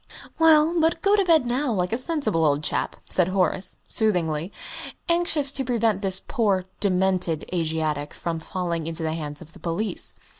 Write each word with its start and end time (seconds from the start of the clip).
"Well, 0.39 0.73
but 0.81 1.03
go 1.03 1.15
to 1.15 1.23
bed 1.23 1.45
now, 1.45 1.71
like 1.71 1.93
a 1.93 1.97
sensible 1.99 2.43
old 2.43 2.63
chap," 2.63 2.95
said 3.07 3.27
Horace, 3.27 3.77
soothingly, 3.85 4.51
anxious 5.07 5.51
to 5.51 5.63
prevent 5.63 6.01
this 6.01 6.19
poor 6.19 6.65
demented 6.79 7.45
Asiatic 7.53 8.11
from 8.15 8.39
falling 8.39 8.87
into 8.87 9.03
the 9.03 9.13
hands 9.13 9.43
of 9.43 9.53
the 9.53 9.59
police. 9.59 10.15